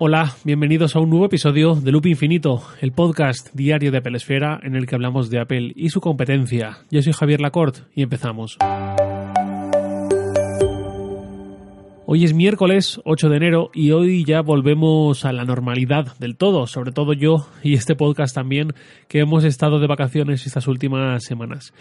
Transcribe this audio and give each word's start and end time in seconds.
Hola, 0.00 0.36
bienvenidos 0.44 0.94
a 0.94 1.00
un 1.00 1.10
nuevo 1.10 1.26
episodio 1.26 1.74
de 1.74 1.90
Loop 1.90 2.06
Infinito, 2.06 2.62
el 2.80 2.92
podcast 2.92 3.52
diario 3.52 3.90
de 3.90 3.98
Apple 3.98 4.16
Esfera 4.16 4.60
en 4.62 4.76
el 4.76 4.86
que 4.86 4.94
hablamos 4.94 5.28
de 5.28 5.40
Apple 5.40 5.72
y 5.74 5.88
su 5.88 6.00
competencia. 6.00 6.78
Yo 6.88 7.02
soy 7.02 7.12
Javier 7.12 7.40
Lacorte 7.40 7.80
y 7.96 8.02
empezamos. 8.02 8.58
Hoy 12.06 12.22
es 12.22 12.32
miércoles 12.32 13.00
8 13.04 13.28
de 13.28 13.36
enero 13.38 13.70
y 13.74 13.90
hoy 13.90 14.24
ya 14.24 14.40
volvemos 14.40 15.24
a 15.24 15.32
la 15.32 15.44
normalidad 15.44 16.16
del 16.18 16.36
todo, 16.36 16.68
sobre 16.68 16.92
todo 16.92 17.12
yo 17.12 17.48
y 17.64 17.74
este 17.74 17.96
podcast 17.96 18.32
también, 18.32 18.74
que 19.08 19.18
hemos 19.18 19.42
estado 19.42 19.80
de 19.80 19.88
vacaciones 19.88 20.46
estas 20.46 20.68
últimas 20.68 21.24
semanas. 21.24 21.74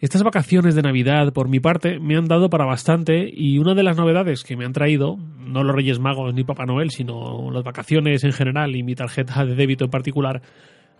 Estas 0.00 0.22
vacaciones 0.22 0.76
de 0.76 0.82
Navidad, 0.82 1.32
por 1.32 1.48
mi 1.48 1.58
parte, 1.58 1.98
me 1.98 2.16
han 2.16 2.26
dado 2.26 2.48
para 2.50 2.64
bastante 2.64 3.28
y 3.32 3.58
una 3.58 3.74
de 3.74 3.82
las 3.82 3.96
novedades 3.96 4.44
que 4.44 4.56
me 4.56 4.64
han 4.64 4.72
traído, 4.72 5.16
no 5.16 5.64
los 5.64 5.74
Reyes 5.74 5.98
Magos 5.98 6.32
ni 6.34 6.44
Papá 6.44 6.66
Noel, 6.66 6.90
sino 6.90 7.50
las 7.50 7.64
vacaciones 7.64 8.22
en 8.22 8.32
general 8.32 8.76
y 8.76 8.84
mi 8.84 8.94
tarjeta 8.94 9.44
de 9.44 9.56
débito 9.56 9.86
en 9.86 9.90
particular, 9.90 10.40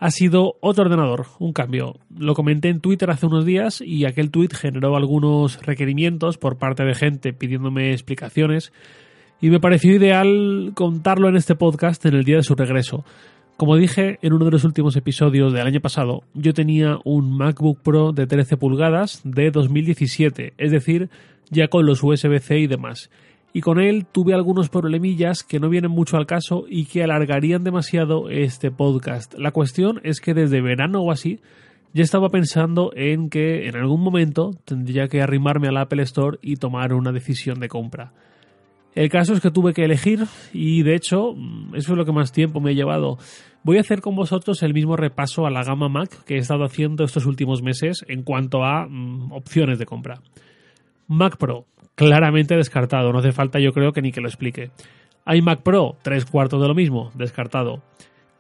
ha 0.01 0.11
sido 0.11 0.57
otro 0.61 0.85
ordenador, 0.85 1.27
un 1.39 1.53
cambio. 1.53 1.95
Lo 2.17 2.35
comenté 2.35 2.71
en 2.71 2.81
Twitter 2.81 3.09
hace 3.11 3.27
unos 3.27 3.45
días 3.45 3.81
y 3.81 4.05
aquel 4.05 4.33
tweet 4.33 4.51
generó 4.53 4.97
algunos 4.97 5.65
requerimientos 5.65 6.37
por 6.37 6.59
parte 6.59 6.85
de 6.85 6.95
gente 6.95 7.33
pidiéndome 7.33 7.93
explicaciones 7.93 8.73
y 9.41 9.51
me 9.51 9.61
pareció 9.61 9.95
ideal 9.95 10.73
contarlo 10.75 11.29
en 11.29 11.37
este 11.37 11.55
podcast 11.55 12.05
en 12.07 12.15
el 12.15 12.25
día 12.25 12.39
de 12.39 12.43
su 12.43 12.57
regreso. 12.57 13.05
Como 13.59 13.75
dije 13.75 14.21
en 14.23 14.33
uno 14.33 14.45
de 14.45 14.53
los 14.53 14.63
últimos 14.63 14.95
episodios 14.95 15.53
del 15.53 15.67
año 15.67 15.81
pasado, 15.81 16.23
yo 16.33 16.55
tenía 16.55 16.99
un 17.03 17.37
MacBook 17.37 17.81
Pro 17.83 18.13
de 18.13 18.29
13 18.29 18.57
pulgadas 18.57 19.21
de 19.25 19.51
2017, 19.51 20.55
es 20.57 20.71
decir, 20.71 21.11
ya 21.51 21.67
con 21.67 21.85
los 21.85 22.05
USB-C 22.05 22.57
y 22.57 22.67
demás 22.69 23.11
y 23.53 23.61
con 23.61 23.81
él 23.81 24.07
tuve 24.07 24.33
algunos 24.33 24.69
problemillas 24.69 25.43
que 25.43 25.59
no 25.59 25.69
vienen 25.69 25.91
mucho 25.91 26.17
al 26.17 26.27
caso 26.27 26.67
y 26.69 26.85
que 26.85 27.03
alargarían 27.03 27.65
demasiado 27.65 28.31
este 28.31 28.71
podcast. 28.71 29.35
La 29.37 29.51
cuestión 29.51 30.01
es 30.05 30.21
que 30.21 30.35
desde 30.35 30.61
verano 30.61 31.01
o 31.01 31.11
así 31.11 31.41
ya 31.93 32.05
estaba 32.05 32.29
pensando 32.29 32.93
en 32.95 33.29
que 33.29 33.67
en 33.67 33.75
algún 33.75 34.03
momento 34.03 34.53
tendría 34.67 35.09
que 35.09 35.21
arrimarme 35.21 35.67
al 35.67 35.79
Apple 35.79 36.05
Store 36.05 36.39
y 36.43 36.57
tomar 36.57 36.93
una 36.93 37.11
decisión 37.11 37.59
de 37.59 37.69
compra. 37.69 38.13
El 38.99 39.11
caso 39.11 39.33
es 39.33 39.41
que 39.41 39.53
tuve 39.53 39.75
que 39.75 39.85
elegir 39.85 40.25
y 40.53 40.83
de 40.83 40.97
hecho 40.97 41.37
eso 41.73 41.93
es 41.93 41.97
lo 41.97 42.05
que 42.05 42.11
más 42.11 42.33
tiempo 42.33 42.61
me 42.61 42.71
ha 42.71 42.75
llevado. 42.75 43.17
Voy 43.63 43.77
a 43.77 43.83
hacer 43.83 44.01
con 44.01 44.17
vosotros 44.17 44.61
el 44.65 44.75
mismo 44.75 44.97
repaso 44.97 45.47
a 45.47 45.53
la 45.53 45.63
gama 45.63 45.89
Mac 45.89 46.25
que 46.25 46.35
he 46.35 46.39
estado 46.39 46.65
haciendo 46.65 47.05
estos 47.05 47.25
últimos 47.25 47.63
meses 47.63 48.05
en 48.09 48.25
cuanto 48.25 48.65
a 48.65 48.89
mm, 48.89 49.31
opciones 49.31 49.79
de 49.79 49.87
compra. 49.87 50.21
Mac 51.07 51.37
Pro, 51.37 51.67
claramente 51.95 52.57
descartado. 52.57 53.13
No 53.13 53.21
hace 53.21 53.31
falta, 53.31 53.61
yo 53.61 53.71
creo, 53.71 53.93
que 53.93 54.03
ni 54.03 54.11
que 54.11 54.21
lo 54.21 54.27
explique. 54.27 54.73
iMac 55.33 55.63
Pro, 55.63 55.97
tres 56.03 56.25
cuartos 56.25 56.61
de 56.61 56.67
lo 56.67 56.75
mismo, 56.75 57.13
descartado. 57.15 57.85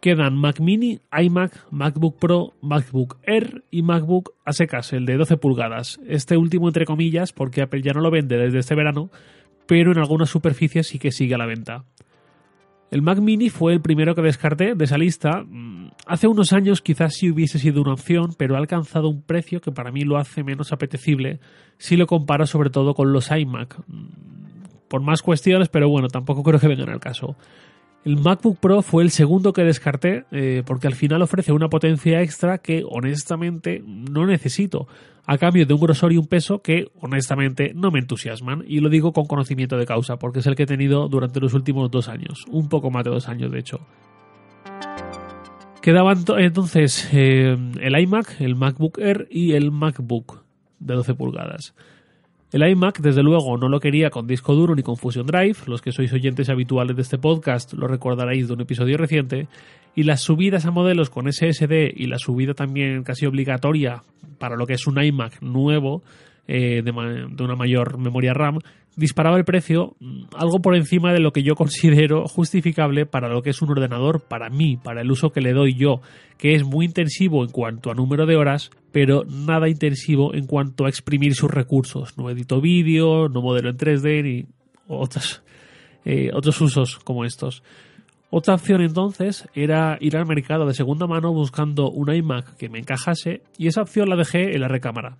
Quedan 0.00 0.36
Mac 0.36 0.58
Mini, 0.58 0.98
iMac, 1.16 1.70
MacBook 1.70 2.18
Pro, 2.18 2.54
MacBook 2.62 3.18
Air 3.22 3.62
y 3.70 3.82
MacBook 3.82 4.32
a 4.44 4.52
secas, 4.52 4.92
el 4.92 5.06
de 5.06 5.18
12 5.18 5.36
pulgadas. 5.36 6.00
Este 6.08 6.36
último 6.36 6.66
entre 6.66 6.84
comillas, 6.84 7.32
porque 7.32 7.62
Apple 7.62 7.82
ya 7.82 7.92
no 7.92 8.00
lo 8.00 8.10
vende 8.10 8.36
desde 8.38 8.58
este 8.58 8.74
verano, 8.74 9.10
pero 9.68 9.92
en 9.92 9.98
algunas 9.98 10.30
superficies 10.30 10.86
sí 10.86 10.98
que 10.98 11.12
sigue 11.12 11.34
a 11.34 11.38
la 11.38 11.44
venta. 11.44 11.84
El 12.90 13.02
Mac 13.02 13.18
Mini 13.18 13.50
fue 13.50 13.74
el 13.74 13.82
primero 13.82 14.14
que 14.14 14.22
descarté 14.22 14.74
de 14.74 14.84
esa 14.86 14.96
lista. 14.96 15.44
Mm, 15.46 15.90
hace 16.06 16.26
unos 16.26 16.54
años 16.54 16.80
quizás 16.80 17.14
sí 17.14 17.30
hubiese 17.30 17.58
sido 17.58 17.82
una 17.82 17.92
opción, 17.92 18.34
pero 18.38 18.54
ha 18.54 18.58
alcanzado 18.58 19.10
un 19.10 19.20
precio 19.20 19.60
que 19.60 19.70
para 19.70 19.92
mí 19.92 20.04
lo 20.04 20.16
hace 20.16 20.42
menos 20.42 20.72
apetecible 20.72 21.38
si 21.76 21.98
lo 21.98 22.06
comparo 22.06 22.46
sobre 22.46 22.70
todo 22.70 22.94
con 22.94 23.12
los 23.12 23.30
iMac. 23.30 23.78
Mm, 23.86 24.06
por 24.88 25.02
más 25.02 25.20
cuestiones, 25.20 25.68
pero 25.68 25.90
bueno, 25.90 26.08
tampoco 26.08 26.42
creo 26.42 26.58
que 26.58 26.66
vengan 26.66 26.88
al 26.88 27.00
caso. 27.00 27.36
El 28.08 28.16
MacBook 28.16 28.58
Pro 28.58 28.80
fue 28.80 29.02
el 29.02 29.10
segundo 29.10 29.52
que 29.52 29.64
descarté 29.64 30.24
eh, 30.30 30.62
porque 30.64 30.86
al 30.86 30.94
final 30.94 31.20
ofrece 31.20 31.52
una 31.52 31.68
potencia 31.68 32.22
extra 32.22 32.56
que 32.56 32.82
honestamente 32.88 33.82
no 33.84 34.24
necesito, 34.24 34.88
a 35.26 35.36
cambio 35.36 35.66
de 35.66 35.74
un 35.74 35.80
grosor 35.80 36.14
y 36.14 36.16
un 36.16 36.26
peso 36.26 36.62
que 36.62 36.86
honestamente 37.02 37.72
no 37.74 37.90
me 37.90 37.98
entusiasman 37.98 38.64
y 38.66 38.80
lo 38.80 38.88
digo 38.88 39.12
con 39.12 39.26
conocimiento 39.26 39.76
de 39.76 39.84
causa 39.84 40.16
porque 40.16 40.38
es 40.38 40.46
el 40.46 40.54
que 40.54 40.62
he 40.62 40.66
tenido 40.66 41.06
durante 41.08 41.38
los 41.38 41.52
últimos 41.52 41.90
dos 41.90 42.08
años, 42.08 42.46
un 42.50 42.70
poco 42.70 42.90
más 42.90 43.04
de 43.04 43.10
dos 43.10 43.28
años 43.28 43.52
de 43.52 43.58
hecho. 43.58 43.80
Quedaban 45.82 46.24
entonces 46.38 47.10
eh, 47.12 47.58
el 47.78 48.00
iMac, 48.00 48.40
el 48.40 48.56
MacBook 48.56 49.00
Air 49.00 49.28
y 49.30 49.52
el 49.52 49.70
MacBook 49.70 50.46
de 50.78 50.94
12 50.94 51.12
pulgadas. 51.12 51.74
El 52.50 52.66
iMac, 52.66 53.00
desde 53.00 53.22
luego, 53.22 53.58
no 53.58 53.68
lo 53.68 53.78
quería 53.78 54.08
con 54.08 54.26
disco 54.26 54.54
duro 54.54 54.74
ni 54.74 54.82
con 54.82 54.96
Fusion 54.96 55.26
Drive. 55.26 55.56
Los 55.66 55.82
que 55.82 55.92
sois 55.92 56.10
oyentes 56.14 56.48
habituales 56.48 56.96
de 56.96 57.02
este 57.02 57.18
podcast 57.18 57.74
lo 57.74 57.86
recordaréis 57.86 58.48
de 58.48 58.54
un 58.54 58.62
episodio 58.62 58.96
reciente. 58.96 59.48
Y 59.94 60.04
las 60.04 60.22
subidas 60.22 60.64
a 60.64 60.70
modelos 60.70 61.10
con 61.10 61.30
SSD 61.30 61.92
y 61.94 62.06
la 62.06 62.18
subida 62.18 62.54
también 62.54 63.02
casi 63.02 63.26
obligatoria 63.26 64.02
para 64.38 64.56
lo 64.56 64.66
que 64.66 64.74
es 64.74 64.86
un 64.86 65.02
iMac 65.02 65.42
nuevo 65.42 66.02
eh, 66.48 66.82
de, 66.82 66.90
una 66.90 67.56
mayor 67.56 67.98
memoria 67.98 68.32
RAM, 68.32 68.58
disparaba 68.96 69.36
el 69.36 69.44
precio 69.44 69.96
mm, 70.00 70.22
algo 70.34 70.60
por 70.60 70.74
encima 70.74 71.12
de 71.12 71.20
lo 71.20 71.30
que 71.30 71.42
yo 71.42 71.54
considero 71.54 72.26
justificable 72.26 73.04
para 73.04 73.28
lo 73.28 73.42
que 73.42 73.50
es 73.50 73.60
un 73.60 73.70
ordenador 73.70 74.22
para 74.26 74.48
mí, 74.48 74.78
para 74.78 75.02
el 75.02 75.10
uso 75.10 75.30
que 75.30 75.42
le 75.42 75.52
doy 75.52 75.74
yo, 75.74 76.00
que 76.38 76.54
es 76.54 76.64
muy 76.64 76.86
intensivo 76.86 77.44
en 77.44 77.50
cuanto 77.50 77.90
a 77.90 77.94
número 77.94 78.24
de 78.24 78.36
horas, 78.36 78.70
pero 78.92 79.24
nada 79.24 79.68
intensivo 79.68 80.34
en 80.34 80.46
cuanto 80.46 80.86
a 80.86 80.88
exprimir 80.88 81.34
sus 81.34 81.50
recursos. 81.50 82.16
No 82.16 82.30
edito 82.30 82.62
vídeo, 82.62 83.28
no 83.28 83.42
modelo 83.42 83.68
en 83.68 83.76
3D 83.76 84.22
ni 84.22 84.46
eh, 86.06 86.30
otros 86.32 86.60
usos 86.62 86.98
como 87.00 87.26
estos. 87.26 87.62
Otra 88.30 88.54
opción 88.54 88.80
entonces 88.80 89.46
era 89.54 89.98
ir 90.00 90.16
al 90.16 90.24
mercado 90.24 90.66
de 90.66 90.72
segunda 90.72 91.06
mano 91.06 91.30
buscando 91.32 91.90
un 91.90 92.10
iMac 92.10 92.56
que 92.56 92.70
me 92.70 92.78
encajase 92.78 93.42
y 93.58 93.66
esa 93.66 93.82
opción 93.82 94.08
la 94.08 94.16
dejé 94.16 94.54
en 94.54 94.62
la 94.62 94.68
recámara. 94.68 95.18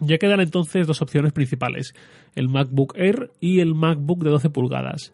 Ya 0.00 0.18
quedan 0.18 0.40
entonces 0.40 0.86
dos 0.86 1.02
opciones 1.02 1.32
principales, 1.32 1.94
el 2.34 2.48
MacBook 2.48 2.94
Air 2.96 3.30
y 3.40 3.60
el 3.60 3.74
MacBook 3.74 4.22
de 4.22 4.30
12 4.30 4.50
pulgadas. 4.50 5.12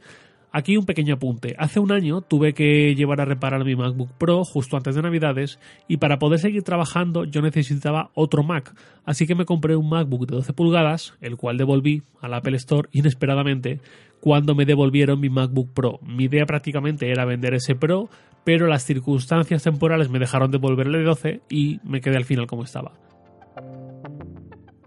Aquí 0.57 0.77
un 0.77 0.87
pequeño 0.87 1.15
apunte. 1.15 1.57
Hace 1.59 1.81
un 1.81 1.91
año 1.91 2.21
tuve 2.21 2.53
que 2.53 2.95
llevar 2.95 3.21
a 3.21 3.25
reparar 3.25 3.65
mi 3.65 3.75
MacBook 3.75 4.13
Pro 4.13 4.45
justo 4.45 4.77
antes 4.77 4.95
de 4.95 5.03
Navidades 5.03 5.59
y 5.89 5.97
para 5.97 6.21
poder 6.21 6.39
seguir 6.39 6.63
trabajando 6.63 7.25
yo 7.25 7.43
necesitaba 7.43 8.13
otro 8.15 8.45
Mac. 8.45 8.73
Así 9.05 9.27
que 9.27 9.35
me 9.35 9.47
compré 9.47 9.75
un 9.75 9.89
MacBook 9.89 10.29
de 10.29 10.37
12 10.37 10.53
pulgadas, 10.53 11.15
el 11.21 11.37
cual 11.37 11.57
devolví 11.57 12.03
al 12.21 12.35
Apple 12.35 12.57
Store 12.59 12.89
inesperadamente 12.93 13.81
cuando 14.21 14.55
me 14.55 14.65
devolvieron 14.65 15.19
mi 15.19 15.29
MacBook 15.29 15.73
Pro. 15.75 15.99
Mi 16.03 16.27
idea 16.27 16.47
prácticamente 16.47 17.11
era 17.11 17.25
vender 17.25 17.55
ese 17.55 17.75
Pro, 17.75 18.09
pero 18.45 18.69
las 18.69 18.85
circunstancias 18.85 19.65
temporales 19.65 20.09
me 20.09 20.21
dejaron 20.21 20.53
devolver 20.53 20.87
el 20.87 20.93
de 20.93 21.03
12 21.03 21.41
y 21.51 21.81
me 21.83 22.01
quedé 22.01 22.17
al 22.17 22.27
final 22.27 22.47
como 22.47 22.63
estaba. 22.63 22.93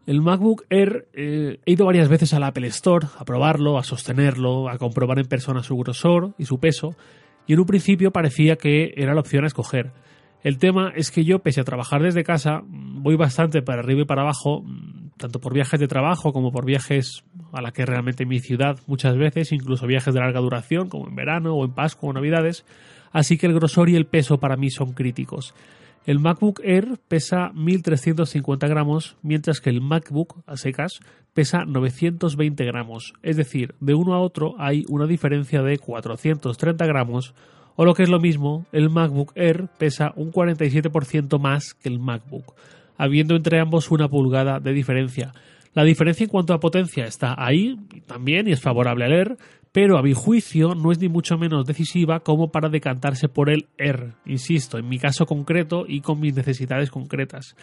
El 0.07 0.21
MacBook 0.21 0.63
Air 0.69 1.09
eh, 1.11 1.59
he 1.65 1.71
ido 1.73 1.85
varias 1.85 2.07
veces 2.07 2.33
al 2.33 2.43
Apple 2.43 2.65
Store 2.67 3.07
a 3.19 3.25
probarlo, 3.25 3.77
a 3.77 3.83
sostenerlo, 3.83 4.69
a 4.69 4.77
comprobar 4.77 5.19
en 5.19 5.25
persona 5.25 5.63
su 5.63 5.75
grosor 5.75 6.33
y 6.37 6.45
su 6.45 6.61
peso, 6.61 6.95
y 7.45 7.51
en 7.51 7.59
un 7.59 7.65
principio 7.65 8.11
parecía 8.11 8.55
que 8.55 8.93
era 8.95 9.13
la 9.13 9.19
opción 9.19 9.43
a 9.43 9.47
escoger. 9.47 9.91
El 10.43 10.59
tema 10.59 10.93
es 10.95 11.11
que 11.11 11.25
yo, 11.25 11.39
pese 11.39 11.59
a 11.59 11.65
trabajar 11.65 12.01
desde 12.01 12.23
casa, 12.23 12.61
voy 12.65 13.17
bastante 13.17 13.61
para 13.61 13.81
arriba 13.81 14.03
y 14.03 14.05
para 14.05 14.21
abajo, 14.21 14.63
tanto 15.17 15.41
por 15.41 15.53
viajes 15.53 15.77
de 15.77 15.89
trabajo 15.89 16.31
como 16.31 16.53
por 16.53 16.63
viajes 16.63 17.25
a 17.51 17.61
la 17.61 17.73
que 17.73 17.85
realmente 17.85 18.25
mi 18.25 18.39
ciudad 18.39 18.79
muchas 18.87 19.17
veces, 19.17 19.51
incluso 19.51 19.87
viajes 19.87 20.13
de 20.13 20.21
larga 20.21 20.39
duración, 20.39 20.87
como 20.87 21.09
en 21.09 21.15
verano 21.15 21.53
o 21.53 21.65
en 21.65 21.73
Pascua 21.73 22.11
o 22.11 22.13
Navidades, 22.13 22.65
así 23.11 23.37
que 23.37 23.47
el 23.47 23.53
grosor 23.53 23.89
y 23.89 23.97
el 23.97 24.05
peso 24.05 24.37
para 24.37 24.55
mí 24.55 24.69
son 24.69 24.93
críticos. 24.93 25.53
El 26.07 26.19
MacBook 26.19 26.61
Air 26.63 26.99
pesa 27.09 27.51
1350 27.53 28.65
gramos, 28.69 29.17
mientras 29.23 29.59
que 29.59 29.69
el 29.69 29.81
MacBook 29.81 30.41
a 30.47 30.55
secas 30.55 31.01
pesa 31.33 31.65
920 31.65 32.63
gramos. 32.63 33.13
Es 33.23 33.35
decir, 33.35 33.75
de 33.81 33.93
uno 33.93 34.13
a 34.13 34.21
otro 34.21 34.55
hay 34.57 34.85
una 34.87 35.05
diferencia 35.05 35.61
de 35.61 35.77
430 35.77 36.85
gramos, 36.85 37.33
o 37.75 37.83
lo 37.83 37.93
que 37.93 38.03
es 38.03 38.09
lo 38.09 38.21
mismo, 38.21 38.65
el 38.71 38.89
MacBook 38.89 39.33
Air 39.35 39.67
pesa 39.77 40.13
un 40.15 40.31
47% 40.31 41.41
más 41.41 41.73
que 41.73 41.89
el 41.89 41.99
MacBook, 41.99 42.55
habiendo 42.95 43.35
entre 43.35 43.59
ambos 43.59 43.91
una 43.91 44.07
pulgada 44.07 44.61
de 44.61 44.71
diferencia. 44.71 45.33
La 45.73 45.83
diferencia 45.83 46.23
en 46.23 46.29
cuanto 46.29 46.53
a 46.53 46.61
potencia 46.61 47.05
está 47.05 47.35
ahí 47.37 47.75
también 48.05 48.47
y 48.47 48.53
es 48.53 48.61
favorable 48.61 49.03
al 49.03 49.11
Air, 49.11 49.37
pero 49.77 49.99
a 49.99 50.01
mi 50.01 50.13
juicio 50.13 50.73
no 50.73 50.91
es 50.91 50.99
ni 50.99 51.07
mucho 51.07 51.37
menos 51.37 51.63
decisiva 51.63 52.21
como 52.21 52.49
para 52.49 52.67
decantarse 52.67 53.29
por 53.29 53.51
el 53.51 53.67
R, 53.77 54.13
insisto, 54.25 54.79
en 54.79 54.89
mi 54.89 54.97
caso 54.97 55.27
concreto 55.27 55.85
y 55.87 56.01
con 56.01 56.19
mis 56.19 56.35
necesidades 56.35 56.89
concretas. 56.89 57.55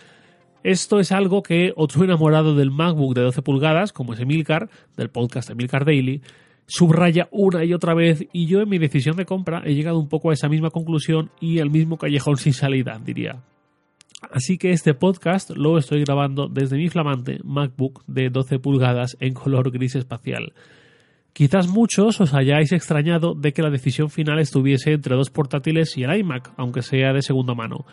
Esto 0.62 1.00
es 1.00 1.10
algo 1.10 1.42
que 1.42 1.72
otro 1.74 2.04
enamorado 2.04 2.54
del 2.54 2.70
MacBook 2.70 3.16
de 3.16 3.22
12 3.22 3.42
pulgadas, 3.42 3.92
como 3.92 4.12
es 4.12 4.20
Emilcar, 4.20 4.70
del 4.96 5.10
podcast 5.10 5.50
Emilcar 5.50 5.84
Daily, 5.84 6.22
subraya 6.66 7.26
una 7.32 7.64
y 7.64 7.74
otra 7.74 7.94
vez 7.94 8.24
y 8.32 8.46
yo 8.46 8.60
en 8.60 8.68
mi 8.68 8.78
decisión 8.78 9.16
de 9.16 9.26
compra 9.26 9.64
he 9.64 9.74
llegado 9.74 9.98
un 9.98 10.08
poco 10.08 10.30
a 10.30 10.34
esa 10.34 10.48
misma 10.48 10.70
conclusión 10.70 11.32
y 11.40 11.58
al 11.58 11.70
mismo 11.70 11.98
callejón 11.98 12.36
sin 12.36 12.52
salida, 12.52 12.96
diría. 13.04 13.42
Así 14.30 14.56
que 14.56 14.70
este 14.70 14.94
podcast 14.94 15.50
lo 15.50 15.78
estoy 15.78 16.04
grabando 16.04 16.46
desde 16.46 16.76
mi 16.76 16.88
flamante 16.88 17.40
MacBook 17.42 18.04
de 18.06 18.30
12 18.30 18.60
pulgadas 18.60 19.16
en 19.18 19.34
color 19.34 19.72
gris 19.72 19.96
espacial. 19.96 20.52
Quizás 21.34 21.66
muchos 21.66 22.20
os 22.20 22.32
hayáis 22.32 22.70
extrañado 22.70 23.34
de 23.34 23.52
que 23.52 23.60
la 23.60 23.68
decisión 23.68 24.08
final 24.08 24.38
estuviese 24.38 24.92
entre 24.92 25.16
dos 25.16 25.30
portátiles 25.30 25.98
y 25.98 26.04
el 26.04 26.16
iMac, 26.16 26.52
aunque 26.56 26.80
sea 26.80 27.12
de 27.12 27.22
segunda 27.22 27.56
mano. 27.56 27.86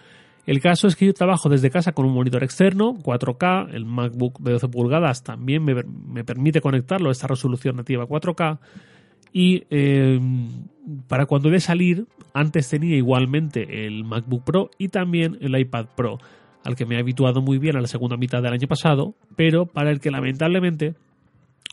El 0.46 0.60
caso 0.62 0.88
es 0.88 0.96
que 0.96 1.08
yo 1.08 1.14
trabajo 1.14 1.50
desde 1.50 1.72
casa 1.72 1.94
con 1.94 2.06
un 2.06 2.14
monitor 2.14 2.44
externo, 2.44 2.94
4K, 2.94 3.74
el 3.74 3.86
MacBook 3.86 4.40
de 4.42 4.52
12 4.52 4.68
pulgadas 4.68 5.24
también 5.24 5.64
me, 5.64 6.24
permite 6.24 6.62
conectarlo 6.62 7.10
a 7.10 7.12
esta 7.12 7.26
resolución 7.26 7.78
nativa 7.78 8.06
4K 8.06 8.60
y 9.34 9.64
em, 9.72 10.68
para 11.08 11.26
cuando 11.26 11.50
de 11.50 11.62
salir, 11.62 12.06
antes 12.36 12.70
tenía 12.70 12.96
igualmente 12.96 13.88
el 13.88 14.04
MacBook 14.04 14.44
Pro 14.44 14.70
y 14.78 14.90
también 14.90 15.40
el 15.42 15.58
iPad 15.58 15.88
Pro, 15.96 16.20
al 16.64 16.76
que 16.76 16.86
me 16.86 16.96
he 16.96 17.00
habituado 17.00 17.42
muy 17.42 17.58
bien 17.58 17.76
a 17.76 17.82
la 17.82 17.88
segunda 17.88 18.18
mitad 18.18 18.44
del 18.44 18.54
año 18.54 18.68
pasado, 18.68 19.16
pero 19.36 19.66
para 19.66 19.90
el 19.90 20.00
que 20.00 20.12
lamentablemente 20.12 20.94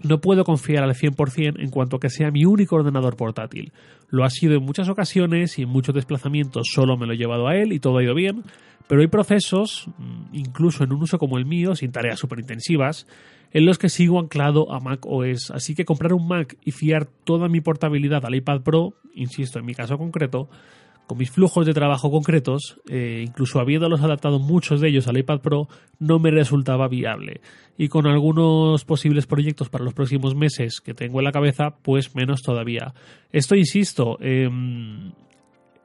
no 0.03 0.21
puedo 0.21 0.45
confiar 0.45 0.85
al 0.85 0.95
100% 0.95 1.61
en 1.61 1.71
cuanto 1.71 1.97
a 1.97 2.01
que 2.01 2.11
sea 2.11 2.31
mi 2.31 2.45
único 2.45 2.77
ordenador 2.77 3.17
portátil. 3.17 3.73
Lo 4.09 4.25
ha 4.25 4.31
sido 4.31 4.55
en 4.55 4.63
muchas 4.63 4.89
ocasiones 4.89 5.59
y 5.59 5.63
en 5.63 5.69
muchos 5.69 5.95
desplazamientos 5.95 6.69
solo 6.73 6.97
me 6.97 7.07
lo 7.07 7.13
he 7.13 7.17
llevado 7.17 7.49
a 7.49 7.57
él 7.57 7.73
y 7.73 7.81
todo 7.81 7.99
ha 7.99 8.05
ido 8.05 8.15
bien, 8.15 8.45
pero 8.87 9.01
hay 9.01 9.09
procesos, 9.09 9.89
mm, 9.99 10.35
incluso 10.35 10.85
en 10.85 10.93
un 10.93 11.03
uso 11.03 11.19
como 11.19 11.37
el 11.37 11.47
mío, 11.47 11.75
sin 11.75 11.93
tareas 11.93 12.19
súper 12.19 12.39
intensivas, 12.39 13.07
en 13.53 13.67
los 13.67 13.79
que 13.79 13.89
sigo 13.89 14.21
anclado 14.21 14.73
a 14.73 14.81
Mac 14.81 15.05
OS. 15.07 15.51
Así 15.51 15.75
que 15.75 15.85
comprar 15.85 16.13
un 16.13 16.27
Mac 16.29 16.57
y 16.65 16.71
fiar 16.71 17.07
toda 17.25 17.49
mi 17.49 17.61
portabilidad 17.61 18.25
al 18.25 18.35
iPad 18.35 18.63
Pro, 18.63 18.95
insisto, 19.15 19.59
en 19.59 19.67
mi 19.67 19.75
caso 19.75 19.99
concreto, 19.99 20.49
con 21.09 21.19
mis 21.19 21.31
flujos 21.31 21.65
de 21.65 21.73
trabajo 21.73 22.11
concretos, 22.11 22.79
eh, 22.87 23.25
incluso 23.27 23.59
habiéndolos 23.59 24.03
adaptado 24.03 24.39
muchos 24.39 24.83
de 24.83 24.91
ellos 24.91 25.09
al 25.09 25.17
iPad 25.17 25.41
Pro, 25.41 25.67
no 25.99 26.19
me 26.19 26.31
resultaba 26.31 26.87
viable. 26.87 27.41
Y 27.79 27.89
con 27.89 28.07
algunos 28.07 28.85
posibles 28.85 29.27
proyectos 29.27 29.71
para 29.71 29.85
los 29.85 29.95
próximos 29.95 30.37
meses 30.37 30.83
que 30.83 30.93
tengo 30.93 31.19
en 31.19 31.25
la 31.25 31.33
cabeza, 31.33 31.71
pues 31.83 32.15
menos 32.15 32.43
todavía. 32.43 32.93
Esto, 33.33 33.57
insisto, 33.57 34.19
em, 34.21 35.13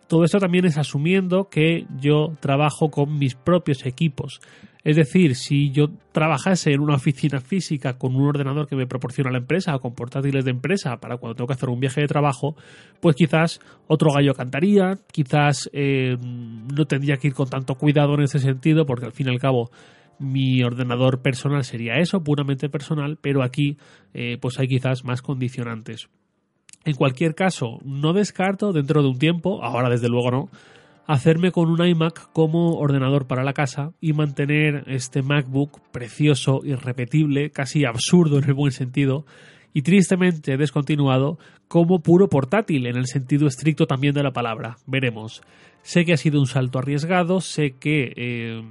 todo 0.10 0.26
esto 0.26 0.40
también 0.40 0.66
es 0.66 0.78
asumiendo 0.78 1.48
que 1.50 1.86
yo 2.02 2.36
trabajo 2.42 2.92
con 2.92 3.18
mis 3.18 3.36
propios 3.36 3.86
equipos. 3.86 4.42
Es 4.84 4.98
decir, 4.98 5.36
si 5.36 5.72
yo 5.72 5.88
trabajase 6.12 6.74
en 6.74 6.82
una 6.82 6.96
oficina 6.96 7.40
física 7.40 7.98
con 7.98 8.16
un 8.16 8.28
ordenador 8.28 8.68
que 8.68 8.76
me 8.76 8.86
proporciona 8.86 9.32
la 9.32 9.38
empresa 9.38 9.74
o 9.76 9.80
con 9.80 9.96
portátiles 9.96 10.44
de 10.44 10.52
empresa 10.52 10.98
para 10.98 11.18
cuando 11.18 11.36
tengo 11.36 11.48
que 11.48 11.54
hacer 11.54 11.70
un 11.70 11.80
viaje 11.80 12.02
de 12.02 12.08
trabajo, 12.08 12.56
pues 13.00 13.16
quizás 13.16 13.62
otro 13.88 14.12
gallo 14.14 14.34
cantaría, 14.34 14.98
quizás 15.10 15.70
eh, 15.72 16.18
no 16.20 16.86
tendría 16.86 17.16
que 17.16 17.28
ir 17.28 17.34
con 17.34 17.50
tanto 17.50 17.76
cuidado 17.76 18.16
en 18.16 18.24
ese 18.24 18.40
sentido, 18.40 18.86
porque 18.86 19.06
al 19.06 19.14
fin 19.14 19.28
y 19.28 19.30
al 19.30 19.40
cabo 19.40 19.72
mi 20.20 20.62
ordenador 20.64 21.22
personal 21.22 21.64
sería 21.64 21.96
eso, 21.96 22.22
puramente 22.22 22.68
personal, 22.68 23.18
pero 23.22 23.42
aquí 23.42 23.78
eh, 24.14 24.38
pues 24.42 24.60
hay 24.60 24.68
quizás 24.68 25.06
más 25.06 25.22
condicionantes. 25.22 26.10
En 26.84 26.96
cualquier 26.96 27.36
caso, 27.36 27.80
no 27.86 28.12
descarto 28.12 28.74
dentro 28.74 29.02
de 29.02 29.08
un 29.08 29.18
tiempo, 29.18 29.64
ahora 29.64 29.90
desde 29.90 30.10
luego 30.10 30.32
no, 30.32 30.50
hacerme 31.06 31.52
con 31.52 31.70
un 31.70 31.86
iMac 31.86 32.32
como 32.32 32.78
ordenador 32.78 33.28
para 33.28 33.44
la 33.44 33.54
casa 33.54 33.92
y 34.00 34.14
mantener 34.14 34.84
este 34.88 35.22
MacBook 35.22 35.80
precioso, 35.92 36.62
irrepetible, 36.64 37.52
casi 37.52 37.86
absurdo 37.86 38.38
en 38.38 38.46
el 38.46 38.54
buen 38.54 38.72
sentido, 38.72 39.26
y 39.74 39.82
tristemente 39.82 40.56
descontinuado 40.58 41.40
como 41.68 42.02
puro 42.02 42.30
portátil 42.30 42.86
en 42.86 42.96
el 42.96 43.08
sentido 43.08 43.48
estricto 43.48 43.88
también 43.88 44.14
de 44.14 44.24
la 44.24 44.32
palabra. 44.32 44.78
Veremos. 44.86 45.42
Sé 45.82 46.06
que 46.06 46.14
ha 46.14 46.18
sido 46.18 46.40
un 46.40 46.48
salto 46.48 46.80
arriesgado, 46.80 47.42
sé 47.42 47.72
que 47.80 48.14
eh, 48.16 48.62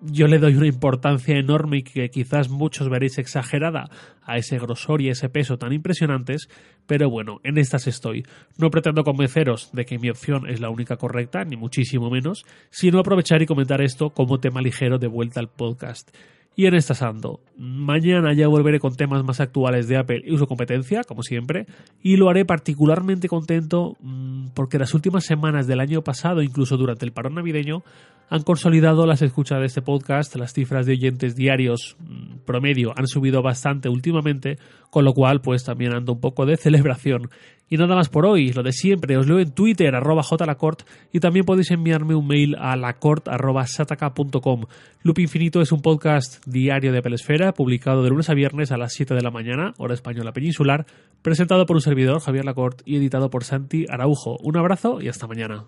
yo 0.00 0.26
le 0.26 0.38
doy 0.38 0.54
una 0.54 0.66
importancia 0.66 1.36
enorme 1.36 1.78
y 1.78 1.82
que 1.82 2.08
quizás 2.10 2.48
muchos 2.48 2.88
veréis 2.88 3.18
exagerada 3.18 3.88
a 4.22 4.36
ese 4.36 4.58
grosor 4.58 5.00
y 5.00 5.08
ese 5.08 5.28
peso 5.28 5.58
tan 5.58 5.72
impresionantes, 5.72 6.48
pero 6.86 7.08
bueno, 7.10 7.40
en 7.44 7.58
estas 7.58 7.86
estoy. 7.86 8.24
No 8.58 8.70
pretendo 8.70 9.04
convenceros 9.04 9.70
de 9.72 9.84
que 9.84 9.98
mi 9.98 10.10
opción 10.10 10.48
es 10.48 10.60
la 10.60 10.70
única 10.70 10.96
correcta, 10.96 11.44
ni 11.44 11.56
muchísimo 11.56 12.10
menos, 12.10 12.44
sino 12.70 12.98
aprovechar 12.98 13.42
y 13.42 13.46
comentar 13.46 13.80
esto 13.80 14.10
como 14.10 14.38
tema 14.38 14.60
ligero 14.60 14.98
de 14.98 15.08
vuelta 15.08 15.40
al 15.40 15.48
podcast 15.48 16.10
y 16.56 16.64
en 16.64 16.74
esta 16.74 16.94
ando. 17.06 17.40
Mañana 17.58 18.32
ya 18.32 18.48
volveré 18.48 18.80
con 18.80 18.96
temas 18.96 19.22
más 19.22 19.40
actuales 19.40 19.88
de 19.88 19.98
Apple 19.98 20.22
y 20.24 20.36
su 20.38 20.46
competencia, 20.46 21.04
como 21.04 21.22
siempre, 21.22 21.66
y 22.02 22.16
lo 22.16 22.30
haré 22.30 22.46
particularmente 22.46 23.28
contento 23.28 23.96
mm, 24.00 24.48
porque 24.54 24.78
las 24.78 24.94
últimas 24.94 25.24
semanas 25.24 25.66
del 25.66 25.80
año 25.80 26.02
pasado, 26.02 26.42
incluso 26.42 26.78
durante 26.78 27.04
el 27.04 27.12
parón 27.12 27.34
navideño, 27.34 27.82
han 28.30 28.42
consolidado 28.42 29.06
las 29.06 29.20
escuchas 29.22 29.60
de 29.60 29.66
este 29.66 29.82
podcast, 29.82 30.34
las 30.34 30.54
cifras 30.54 30.86
de 30.86 30.92
oyentes 30.92 31.36
diarios 31.36 31.96
mm, 32.00 32.38
promedio 32.46 32.94
han 32.96 33.06
subido 33.06 33.42
bastante 33.42 33.90
últimamente, 33.90 34.58
con 34.96 35.04
lo 35.04 35.12
cual 35.12 35.42
pues 35.42 35.62
también 35.62 35.92
ando 35.92 36.14
un 36.14 36.20
poco 36.20 36.46
de 36.46 36.56
celebración. 36.56 37.28
Y 37.68 37.76
nada 37.76 37.94
más 37.94 38.08
por 38.08 38.24
hoy, 38.24 38.54
lo 38.54 38.62
de 38.62 38.72
siempre, 38.72 39.18
os 39.18 39.26
leo 39.26 39.40
en 39.40 39.50
Twitter, 39.50 39.94
arroba 39.94 40.22
jlacort, 40.22 40.84
y 41.12 41.20
también 41.20 41.44
podéis 41.44 41.70
enviarme 41.70 42.14
un 42.14 42.26
mail 42.26 42.56
a 42.58 42.76
lacort 42.76 43.28
arroba 43.28 43.66
sataka.com. 43.66 44.64
Loop 45.02 45.18
Infinito 45.18 45.60
es 45.60 45.70
un 45.70 45.82
podcast 45.82 46.42
diario 46.46 46.92
de 46.92 47.02
Pelesfera, 47.02 47.52
publicado 47.52 48.02
de 48.02 48.08
lunes 48.08 48.30
a 48.30 48.34
viernes 48.34 48.72
a 48.72 48.78
las 48.78 48.94
7 48.94 49.12
de 49.12 49.20
la 49.20 49.30
mañana, 49.30 49.74
hora 49.76 49.92
española 49.92 50.32
peninsular, 50.32 50.86
presentado 51.20 51.66
por 51.66 51.76
un 51.76 51.82
servidor, 51.82 52.22
Javier 52.22 52.46
Lacort, 52.46 52.80
y 52.86 52.96
editado 52.96 53.28
por 53.28 53.44
Santi 53.44 53.84
Araujo. 53.90 54.38
Un 54.40 54.56
abrazo 54.56 55.02
y 55.02 55.08
hasta 55.08 55.26
mañana. 55.26 55.66